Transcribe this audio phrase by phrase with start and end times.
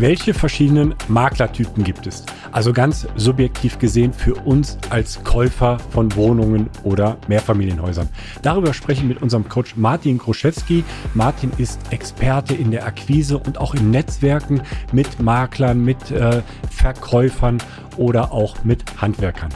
[0.00, 2.24] Welche verschiedenen Maklertypen gibt es?
[2.52, 8.08] Also ganz subjektiv gesehen für uns als Käufer von Wohnungen oder Mehrfamilienhäusern.
[8.42, 10.84] Darüber spreche ich mit unserem Coach Martin Groschewski.
[11.14, 17.58] Martin ist Experte in der Akquise und auch in Netzwerken mit Maklern, mit äh, Verkäufern
[17.96, 19.50] oder auch mit Handwerkern.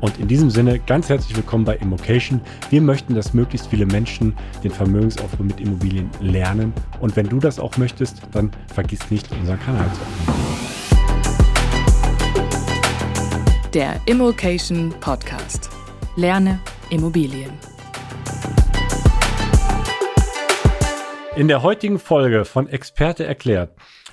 [0.00, 2.40] Und in diesem Sinne ganz herzlich willkommen bei Immocation.
[2.70, 4.34] Wir möchten, dass möglichst viele Menschen
[4.64, 6.72] den Vermögensaufbau mit Immobilien lernen.
[7.00, 10.50] Und wenn du das auch möchtest, dann vergiss nicht, unseren Kanal zu abonnieren.
[13.74, 15.68] Der Immocation Podcast.
[16.16, 16.58] Lerne
[16.88, 17.50] Immobilien.
[21.36, 23.70] In der heutigen Folge von Experte erklärt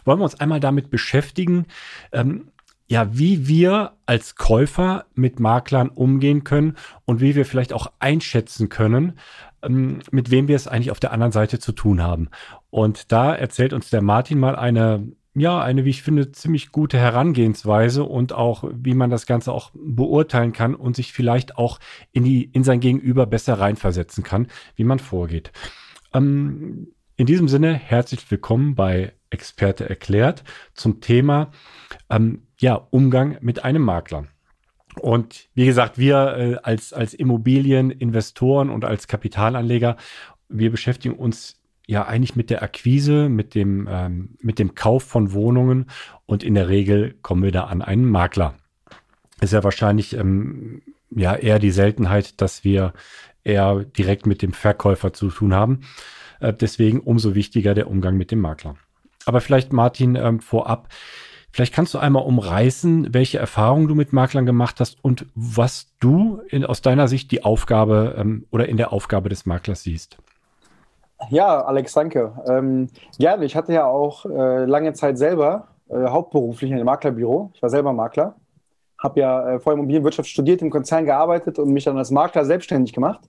[0.08, 1.66] wollen wir uns einmal damit beschäftigen,
[2.14, 2.48] ähm,
[2.88, 8.70] ja, wie wir als Käufer mit Maklern umgehen können und wie wir vielleicht auch einschätzen
[8.70, 9.20] können,
[9.62, 12.30] ähm, mit wem wir es eigentlich auf der anderen Seite zu tun haben.
[12.70, 16.98] Und da erzählt uns der Martin mal eine, ja, eine, wie ich finde, ziemlich gute
[16.98, 21.80] Herangehensweise und auch, wie man das Ganze auch beurteilen kann und sich vielleicht auch
[22.12, 25.52] in die, in sein Gegenüber besser reinversetzen kann, wie man vorgeht.
[26.14, 26.88] Ähm,
[27.18, 30.44] in diesem Sinne, herzlich willkommen bei Experte erklärt
[30.74, 31.52] zum Thema,
[32.10, 34.28] ähm, ja, Umgang mit einem Makler.
[35.00, 39.96] Und wie gesagt, wir äh, als, als Immobilieninvestoren und als Kapitalanleger,
[40.50, 45.34] wir beschäftigen uns ja eigentlich mit der Akquise, mit dem, ähm, mit dem Kauf von
[45.34, 45.86] Wohnungen
[46.26, 48.56] und in der Regel kommen wir da an einen Makler.
[49.40, 52.94] Ist ja wahrscheinlich ähm, ja eher die Seltenheit, dass wir
[53.44, 55.82] eher direkt mit dem Verkäufer zu tun haben.
[56.40, 58.76] Äh, deswegen umso wichtiger der Umgang mit dem Makler.
[59.26, 60.90] Aber vielleicht Martin ähm, vorab,
[61.52, 66.42] Vielleicht kannst du einmal umreißen, welche Erfahrungen du mit Maklern gemacht hast und was du
[66.50, 70.18] in, aus deiner Sicht die Aufgabe ähm, oder in der Aufgabe des Maklers siehst.
[71.30, 72.34] Ja, Alex, danke.
[72.48, 73.46] Ähm, gerne.
[73.46, 77.52] Ich hatte ja auch äh, lange Zeit selber äh, hauptberuflich in einem Maklerbüro.
[77.56, 78.36] Ich war selber Makler.
[79.00, 82.94] Habe ja äh, vorher Immobilienwirtschaft studiert, im Konzern gearbeitet und mich dann als Makler selbstständig
[82.94, 83.22] gemacht.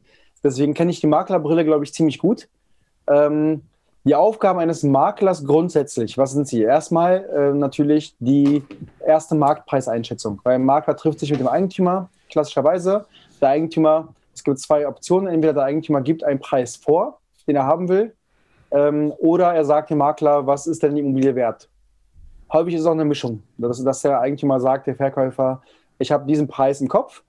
[0.43, 2.49] Deswegen kenne ich die Maklerbrille, glaube ich, ziemlich gut.
[3.07, 3.63] Ähm,
[4.05, 6.63] die Aufgaben eines Maklers grundsätzlich, was sind sie?
[6.63, 8.63] Erstmal äh, natürlich die
[9.05, 10.41] erste Marktpreiseinschätzung.
[10.45, 13.07] Weil ein Makler trifft sich mit dem Eigentümer, klassischerweise.
[13.41, 15.29] Der Eigentümer, es gibt zwei Optionen.
[15.29, 18.15] Entweder der Eigentümer gibt einen Preis vor, den er haben will,
[18.71, 21.69] ähm, oder er sagt dem Makler, was ist denn die Immobilie wert?
[22.53, 25.63] Häufig ist es auch eine Mischung, dass, dass der Eigentümer sagt, der Verkäufer,
[25.99, 27.23] ich habe diesen Preis im Kopf,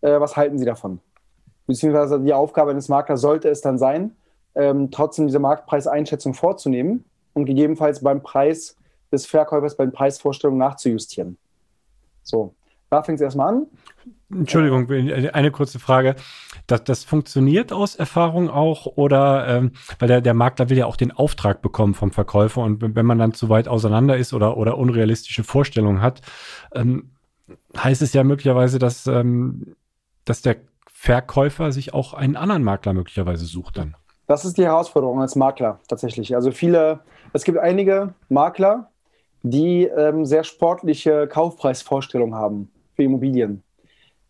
[0.00, 1.00] äh, was halten Sie davon?
[1.66, 4.16] Beziehungsweise die Aufgabe eines Maklers sollte es dann sein,
[4.54, 7.04] ähm, trotzdem diese Marktpreiseinschätzung vorzunehmen
[7.34, 8.76] und gegebenenfalls beim Preis
[9.10, 11.36] des Verkäufers bei den Preisvorstellungen nachzujustieren.
[12.22, 12.54] So,
[12.90, 13.66] da fängt es erstmal an.
[14.30, 16.14] Entschuldigung, eine kurze Frage.
[16.66, 20.96] Das, das funktioniert aus Erfahrung auch oder ähm, weil der, der Makler will ja auch
[20.96, 24.78] den Auftrag bekommen vom Verkäufer und wenn man dann zu weit auseinander ist oder, oder
[24.78, 26.22] unrealistische Vorstellungen hat,
[26.74, 27.12] ähm,
[27.76, 29.76] heißt es ja möglicherweise, dass, ähm,
[30.24, 30.56] dass der
[30.86, 33.96] Verkäufer sich auch einen anderen Makler möglicherweise sucht dann.
[34.32, 36.34] Das ist die Herausforderung als Makler tatsächlich.
[36.34, 37.00] Also viele,
[37.34, 38.88] es gibt einige Makler,
[39.42, 43.62] die ähm, sehr sportliche Kaufpreisvorstellungen haben für Immobilien.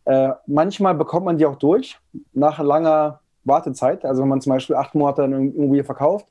[0.05, 2.01] Äh, manchmal bekommt man die auch durch
[2.33, 4.05] nach langer Wartezeit.
[4.05, 6.27] Also wenn man zum Beispiel acht Monate eine Immobilie verkauft.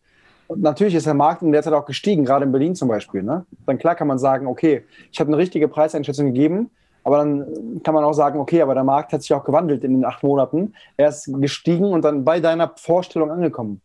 [0.47, 3.23] Und natürlich ist der Markt in der Zeit auch gestiegen, gerade in Berlin zum Beispiel.
[3.23, 3.45] Ne?
[3.65, 4.83] Dann klar kann man sagen, okay,
[5.13, 6.71] ich habe eine richtige Preiseinschätzung gegeben,
[7.03, 9.93] aber dann kann man auch sagen, okay, aber der Markt hat sich auch gewandelt in
[9.93, 10.73] den acht Monaten.
[10.97, 13.81] Er ist gestiegen und dann bei deiner Vorstellung angekommen.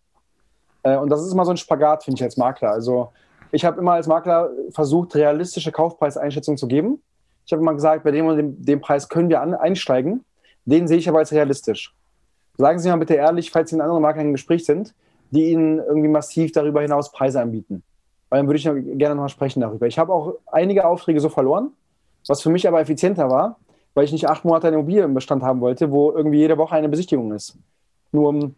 [0.83, 2.71] Äh, und das ist immer so ein Spagat, finde ich als Makler.
[2.71, 3.13] Also
[3.53, 7.03] ich habe immer als Makler versucht, realistische Kaufpreiseinschätzungen zu geben.
[7.47, 10.25] Ich habe immer gesagt, bei dem und dem, dem Preis können wir an, einsteigen.
[10.65, 11.95] Den sehe ich aber als realistisch.
[12.59, 14.95] Sagen Sie mal bitte ehrlich, falls Sie in anderen Makler im Gespräch sind,
[15.31, 17.83] die Ihnen irgendwie massiv darüber hinaus Preise anbieten.
[18.29, 19.87] Weil dann würde ich gerne noch sprechen darüber.
[19.87, 21.73] Ich habe auch einige Aufträge so verloren,
[22.29, 23.59] was für mich aber effizienter war,
[23.95, 26.75] weil ich nicht acht Monate eine Immobilie im Bestand haben wollte, wo irgendwie jede Woche
[26.75, 27.57] eine Besichtigung ist.
[28.13, 28.55] Nur um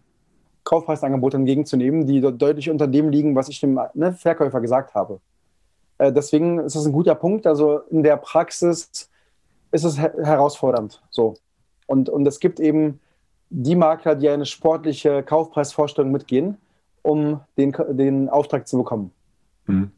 [0.65, 5.20] Kaufpreisangebote entgegenzunehmen, die deutlich unter dem liegen, was ich dem ne, Verkäufer gesagt habe.
[5.99, 7.47] Äh, deswegen ist das ein guter Punkt.
[7.47, 9.09] Also in der Praxis
[9.73, 11.03] ist es her herausfordernd.
[11.11, 11.35] So.
[11.87, 13.00] Und, und es gibt eben
[13.50, 16.59] die Makler, die eine sportliche Kaufpreisvorstellung mitgehen,
[17.03, 19.11] um den, den Auftrag zu bekommen.
[19.67, 19.91] Hm.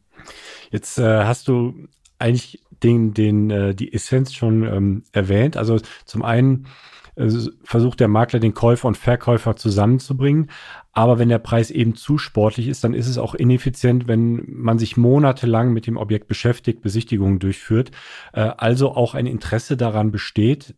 [0.69, 1.73] Jetzt äh, hast du
[2.17, 5.57] eigentlich den, den, äh, die Essenz schon ähm, erwähnt.
[5.57, 6.67] Also zum einen
[7.15, 7.29] äh,
[7.63, 10.49] versucht der Makler den Käufer und Verkäufer zusammenzubringen.
[10.93, 14.77] Aber wenn der Preis eben zu sportlich ist, dann ist es auch ineffizient, wenn man
[14.77, 17.91] sich monatelang mit dem Objekt beschäftigt, Besichtigungen durchführt.
[18.33, 20.75] Äh, also auch ein Interesse daran besteht,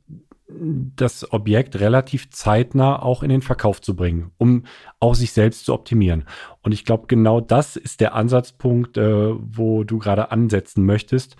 [0.95, 4.63] das Objekt relativ zeitnah auch in den Verkauf zu bringen, um
[4.99, 6.25] auch sich selbst zu optimieren.
[6.61, 11.35] Und ich glaube, genau das ist der Ansatzpunkt, äh, wo du gerade ansetzen möchtest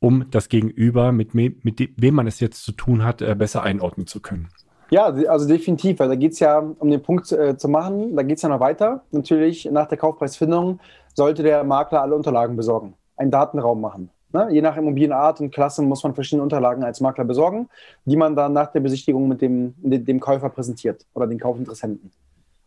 [0.00, 4.06] um das Gegenüber, mit, mit wem man es jetzt zu tun hat, äh, besser einordnen
[4.06, 4.48] zu können.
[4.90, 8.22] Ja, also definitiv, weil da geht es ja, um den Punkt äh, zu machen, da
[8.22, 9.02] geht es ja noch weiter.
[9.10, 10.80] Natürlich, nach der Kaufpreisfindung
[11.14, 14.10] sollte der Makler alle Unterlagen besorgen, einen Datenraum machen.
[14.32, 14.48] Ne?
[14.50, 17.68] Je nach Immobilienart und Klasse muss man verschiedene Unterlagen als Makler besorgen,
[18.04, 22.10] die man dann nach der Besichtigung mit dem, dem Käufer präsentiert oder den Kaufinteressenten.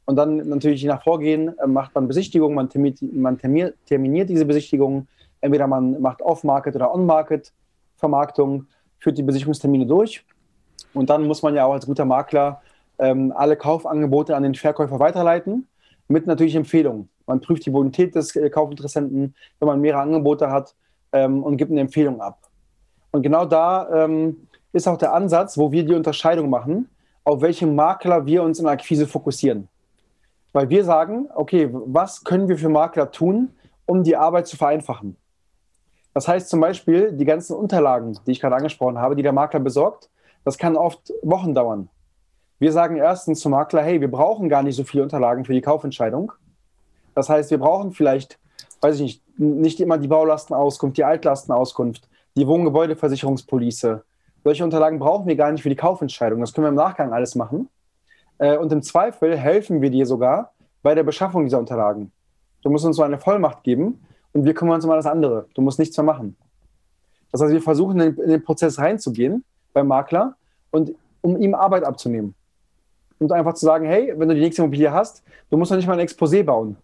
[0.06, 4.46] Und dann natürlich je nach Vorgehen äh, macht man Besichtigungen, man, terminiert, man terminiert diese
[4.46, 5.08] Besichtigungen,
[5.42, 7.52] Entweder man macht Off-Market oder On-Market
[7.98, 8.68] Vermarktung,
[9.00, 10.24] führt die Besichtigungstermine durch.
[10.94, 12.62] Und dann muss man ja auch als guter Makler
[13.00, 15.68] ähm, alle Kaufangebote an den Verkäufer weiterleiten,
[16.08, 17.10] mit natürlich Empfehlungen.
[17.26, 20.76] Man prüft die Bonität des äh, Kaufinteressenten, wenn man mehrere Angebote hat
[21.12, 22.40] ähm, und gibt eine Empfehlung ab.
[23.12, 26.90] Und genau da ähm, ist auch der Ansatz, wo wir die Unterscheidung machen,
[27.24, 29.68] auf welchen Makler wir uns in der Akquise fokussieren.
[30.54, 33.52] Weil wir sagen, okay, was können wir für Makler tun,
[33.86, 35.16] um die Arbeit zu vereinfachen?
[36.14, 39.62] Das heißt zum Beispiel, die ganzen Unterlagen, die ich gerade angesprochen habe, die der Makler
[39.62, 40.10] besorgt,
[40.44, 41.90] das kann oft Wochen dauern.
[42.60, 45.62] Wir sagen erstens zum Makler, hey, wir brauchen gar nicht so viele Unterlagen für die
[45.62, 46.32] Kaufentscheidung.
[47.16, 48.40] Das heißt, wir brauchen vielleicht,
[48.82, 54.04] weiß ich nicht, nicht immer die Baulastenauskunft, die Altlastenauskunft, die Wohngebäudeversicherungspolice.
[54.44, 56.42] Solche Unterlagen brauchen wir gar nicht für die Kaufentscheidung.
[56.42, 57.70] Das können wir im Nachgang alles machen.
[58.40, 62.12] Äh, und im Zweifel helfen wir dir sogar bei der Beschaffung dieser Unterlagen.
[62.64, 64.00] Du musst uns so eine Vollmacht geben,
[64.34, 65.48] und wir kümmern uns um alles andere.
[65.54, 66.36] Du musst nichts mehr machen.
[67.32, 70.36] Das heißt, wir versuchen in den, Prozess reinzugehen beim Makler
[70.72, 72.36] und um ihm Arbeit abzunehmen.
[73.20, 75.88] Und einfach zu sagen, hey, wenn du die nächste Immobilie hast, du musst doch nicht
[75.88, 76.76] mal ein Exposé bauen.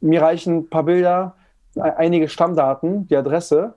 [0.00, 1.34] Mir reichen ein paar Bilder,
[1.76, 3.74] einige Stammdaten, die Adresse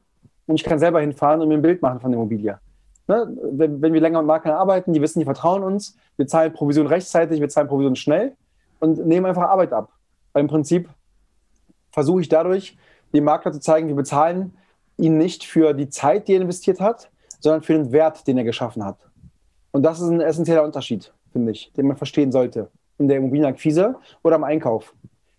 [0.47, 2.59] und ich kann selber hinfahren und mir ein Bild machen von der Immobilie.
[3.07, 3.35] Ne?
[3.51, 6.87] Wenn, wenn, wir länger mit Maklern arbeiten, die wissen, die vertrauen uns, wir zahlen Provision
[6.87, 8.35] rechtzeitig, wir zahlen Provision schnell
[8.79, 9.89] und nehmen einfach Arbeit ab.
[10.31, 10.89] Weil im Prinzip
[11.91, 12.77] versuche ich dadurch,
[13.13, 14.53] dem Makler zu zeigen, wir bezahlen
[14.97, 18.43] ihn nicht für die Zeit, die er investiert hat, sondern für den Wert, den er
[18.43, 18.97] geschaffen hat.
[19.71, 23.95] Und das ist ein essentieller Unterschied, finde ich, den man verstehen sollte in der Immobilienakquise
[24.23, 24.93] oder im Einkauf.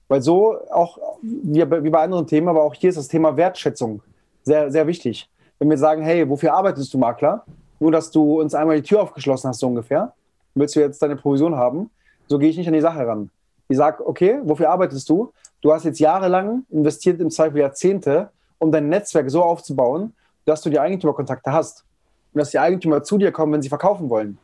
[0.08, 4.02] Weil so auch wie bei anderen Themen, aber auch hier ist das Thema Wertschätzung
[4.42, 5.28] sehr, sehr wichtig.
[5.58, 7.44] Wenn wir sagen, hey, wofür arbeitest du, Makler?
[7.80, 10.12] Nur, dass du uns einmal die Tür aufgeschlossen hast, so ungefähr.
[10.54, 11.90] Willst du jetzt deine Provision haben?
[12.28, 13.30] So gehe ich nicht an die Sache ran.
[13.68, 15.32] Ich sage, okay, wofür arbeitest du?
[15.62, 20.12] Du hast jetzt jahrelang investiert, im Zweifel Jahrzehnte, um dein Netzwerk so aufzubauen,
[20.44, 21.84] dass du die Eigentümerkontakte hast.
[22.32, 24.38] Und dass die Eigentümer zu dir kommen, wenn sie verkaufen wollen.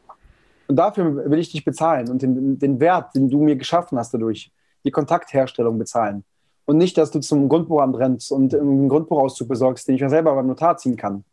[0.69, 4.15] Und dafür will ich dich bezahlen und den, den Wert, den du mir geschaffen hast
[4.15, 4.51] dadurch,
[4.85, 6.25] die Kontaktherstellung bezahlen.
[6.65, 10.35] Und nicht, dass du zum Grundbuchamt rennst und einen Grundbuchauszug besorgst, den ich mir selber
[10.35, 11.25] beim Notar ziehen kann.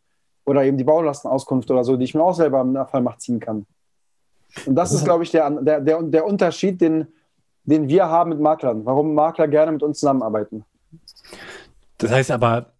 [0.44, 3.66] Oder eben die Baulastenauskunft oder so, die ich mir auch selber im Nachfallmacht ziehen kann.
[4.66, 7.06] Und das ist, glaube ich, der, der, der, der Unterschied, den,
[7.64, 8.84] den wir haben mit Maklern.
[8.84, 10.64] Warum Makler gerne mit uns zusammenarbeiten.
[11.98, 12.72] Das heißt aber,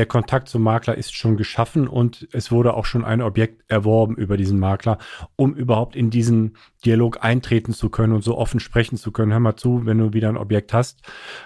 [0.00, 4.14] der Kontakt zum Makler ist schon geschaffen und es wurde auch schon ein Objekt erworben
[4.16, 4.96] über diesen Makler,
[5.36, 9.30] um überhaupt in diesen Dialog eintreten zu können und so offen sprechen zu können.
[9.30, 11.02] Hör mal zu, wenn du wieder ein Objekt hast,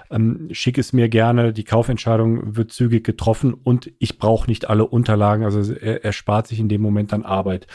[0.08, 1.52] ähm, schick es mir gerne.
[1.52, 5.42] Die Kaufentscheidung wird zügig getroffen und ich brauche nicht alle Unterlagen.
[5.42, 7.66] Also er, er, spart sich in dem Moment dann Arbeit.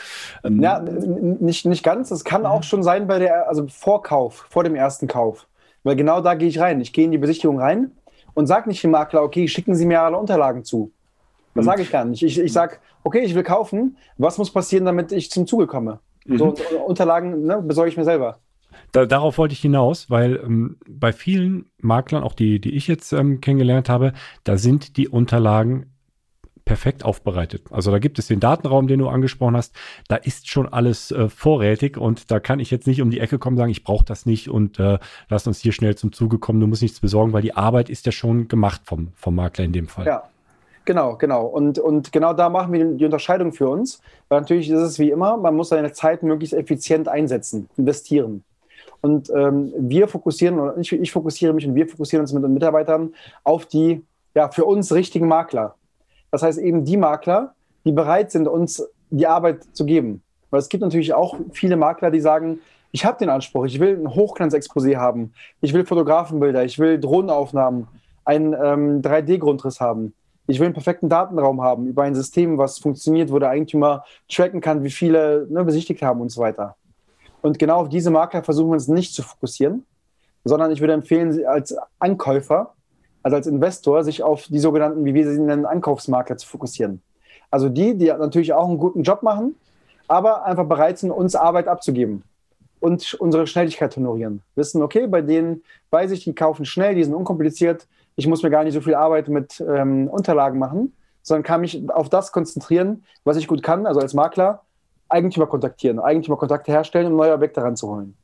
[0.45, 2.09] Ähm, ja, nicht, nicht ganz.
[2.09, 5.45] Es kann auch schon sein bei der, also Vorkauf, vor dem ersten Kauf.
[5.83, 6.79] Weil genau da gehe ich rein.
[6.79, 7.91] Ich gehe in die Besichtigung rein
[8.39, 10.93] und sage nicht dem Makler, okay, schicken Sie mir alle Unterlagen zu.
[11.55, 12.23] Das sage ich gar nicht.
[12.23, 13.97] Ich, ich sage, okay, ich will kaufen.
[14.17, 15.99] Was muss passieren, damit ich zum Zuge komme?
[16.25, 16.37] Mhm.
[16.37, 16.55] So,
[16.85, 18.39] Unterlagen ne, besorge ich mir selber.
[18.93, 23.11] Da, darauf wollte ich hinaus, weil ähm, bei vielen Maklern, auch die, die ich jetzt
[23.11, 24.13] ähm, kennengelernt habe,
[24.45, 25.91] da sind die Unterlagen
[26.69, 27.63] perfekt aufbereitet.
[27.71, 29.73] Also da gibt es den Datenraum, den du angesprochen hast.
[30.07, 33.39] Da ist schon alles äh, vorrätig und da kann ich jetzt nicht um die Ecke
[33.39, 34.99] kommen und sagen, ich brauche das nicht und äh,
[35.29, 36.59] lass uns hier schnell zum Zuge kommen.
[36.59, 39.73] Du musst nichts besorgen, weil die Arbeit ist ja schon gemacht vom, vom Makler in
[39.73, 40.05] dem Fall.
[40.05, 40.23] Ja.
[40.85, 41.47] Genau, genau.
[41.47, 43.99] Und, und genau da machen wir die Unterscheidung für uns.
[44.27, 48.43] Weil natürlich ist es wie immer, man muss seine Zeit möglichst effizient einsetzen, investieren.
[49.01, 52.53] Und ähm, wir fokussieren, oder ich, ich fokussiere mich und wir fokussieren uns mit den
[52.53, 54.03] Mitarbeitern auf die
[54.35, 55.75] ja, für uns richtigen Makler.
[56.31, 57.53] Das heißt eben die Makler,
[57.85, 60.21] die bereit sind, uns die Arbeit zu geben.
[60.49, 62.59] Weil es gibt natürlich auch viele Makler, die sagen,
[62.91, 67.87] ich habe den Anspruch, ich will ein Hochglanzexposé haben, ich will Fotografenbilder, ich will Drohnenaufnahmen,
[68.25, 70.13] einen ähm, 3D-Grundriss haben.
[70.47, 74.61] Ich will einen perfekten Datenraum haben über ein System, was funktioniert, wo der Eigentümer tracken
[74.61, 76.75] kann, wie viele ne, besichtigt haben und so weiter.
[77.41, 79.85] Und genau auf diese Makler versuchen wir uns nicht zu fokussieren,
[80.43, 82.73] sondern ich würde empfehlen, als Ankäufer
[83.23, 87.01] also als Investor, sich auf die sogenannten, wie wir sie nennen, Ankaufsmakler zu fokussieren.
[87.51, 89.55] Also die, die natürlich auch einen guten Job machen,
[90.07, 92.23] aber einfach bereit sind, uns Arbeit abzugeben
[92.79, 94.41] und unsere Schnelligkeit honorieren.
[94.55, 98.49] Wissen, okay, bei denen weiß ich, die kaufen schnell, die sind unkompliziert, ich muss mir
[98.49, 103.03] gar nicht so viel Arbeit mit ähm, Unterlagen machen, sondern kann mich auf das konzentrieren,
[103.23, 104.63] was ich gut kann, also als Makler,
[105.07, 108.15] Eigentümer kontaktieren, Eigentümerkontakte herstellen, um neue Objekte ranzuholen.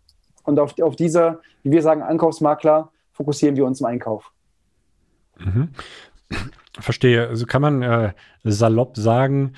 [0.43, 4.31] Und auf, auf diese, wie wir sagen, Ankaufsmakler fokussieren wir uns im Einkauf.
[5.39, 5.69] Mhm.
[6.79, 7.27] Verstehe.
[7.27, 8.13] Also kann man äh,
[8.43, 9.53] salopp sagen,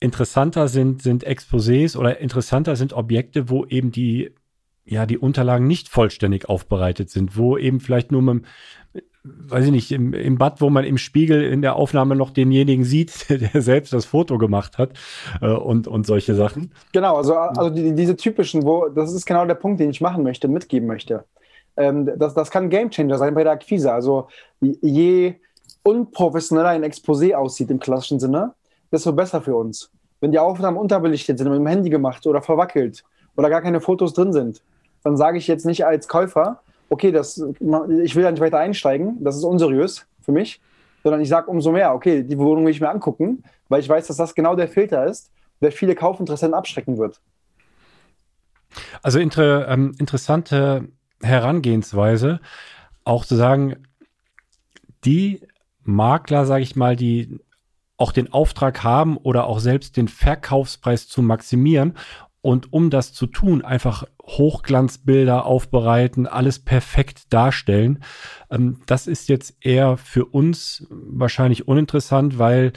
[0.00, 4.34] interessanter sind, sind Exposés oder interessanter sind Objekte, wo eben die,
[4.84, 8.44] ja, die Unterlagen nicht vollständig aufbereitet sind, wo eben vielleicht nur mit,
[9.24, 12.84] weiß ich nicht, im, im Bad, wo man im Spiegel in der Aufnahme noch denjenigen
[12.84, 14.98] sieht, der selbst das Foto gemacht hat
[15.40, 16.72] äh, und, und solche Sachen.
[16.92, 20.24] Genau, also, also die, diese typischen, wo, das ist genau der Punkt, den ich machen
[20.24, 21.24] möchte, mitgeben möchte.
[21.76, 23.92] Ähm, das, das kann ein Gamechanger sein bei der Akquise.
[23.92, 24.28] Also
[24.60, 25.34] je
[25.82, 28.54] unprofessioneller ein Exposé aussieht im klassischen Sinne,
[28.90, 29.90] desto besser für uns.
[30.20, 33.02] Wenn die Aufnahmen unterbelichtet sind, mit dem Handy gemacht oder verwackelt
[33.36, 34.62] oder gar keine Fotos drin sind,
[35.02, 39.22] dann sage ich jetzt nicht als Käufer, okay, das, ich will da nicht weiter einsteigen,
[39.24, 40.60] das ist unseriös für mich,
[41.02, 44.06] sondern ich sage umso mehr, okay, die Wohnung will ich mir angucken, weil ich weiß,
[44.06, 47.20] dass das genau der Filter ist, der viele Kaufinteressenten abschrecken wird.
[49.02, 50.88] Also inter, ähm, interessante
[51.22, 52.40] Herangehensweise,
[53.04, 53.76] auch zu sagen,
[55.04, 55.40] die
[55.82, 57.38] Makler, sage ich mal, die
[57.96, 61.94] auch den Auftrag haben oder auch selbst den Verkaufspreis zu maximieren
[62.42, 68.02] und um das zu tun, einfach Hochglanzbilder aufbereiten, alles perfekt darstellen.
[68.50, 72.72] Ähm, das ist jetzt eher für uns wahrscheinlich uninteressant, weil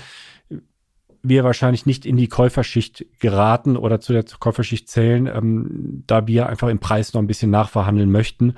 [1.30, 6.48] wir wahrscheinlich nicht in die Käuferschicht geraten oder zu der Käuferschicht zählen, ähm, da wir
[6.48, 8.56] einfach im Preis noch ein bisschen nachverhandeln möchten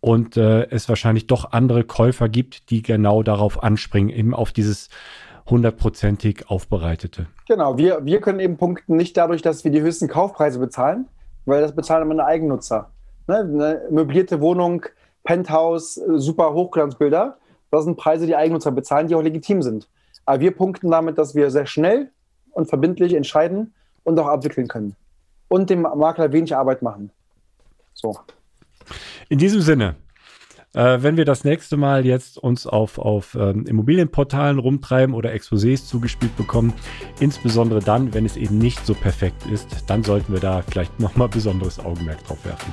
[0.00, 4.88] und äh, es wahrscheinlich doch andere Käufer gibt, die genau darauf anspringen, eben auf dieses
[5.48, 7.26] hundertprozentig aufbereitete.
[7.48, 11.08] Genau, wir, wir können eben punkten nicht dadurch, dass wir die höchsten Kaufpreise bezahlen,
[11.44, 12.90] weil das bezahlen immer Eigennutzer.
[13.28, 13.36] Ne?
[13.36, 14.84] Eine möblierte Wohnung,
[15.24, 17.38] Penthouse, super Hochglanzbilder,
[17.70, 19.88] das sind Preise, die Eigennutzer bezahlen, die auch legitim sind.
[20.26, 22.10] Aber wir punkten damit, dass wir sehr schnell
[22.50, 23.72] und verbindlich entscheiden
[24.04, 24.96] und auch abwickeln können.
[25.48, 27.10] Und dem Makler wenig Arbeit machen.
[27.94, 28.18] So.
[29.28, 29.94] In diesem Sinne,
[30.74, 35.86] äh, wenn wir das nächste Mal jetzt uns auf, auf ähm, Immobilienportalen rumtreiben oder Exposés
[35.86, 36.74] zugespielt bekommen,
[37.20, 41.28] insbesondere dann, wenn es eben nicht so perfekt ist, dann sollten wir da vielleicht nochmal
[41.28, 42.72] besonderes Augenmerk drauf werfen.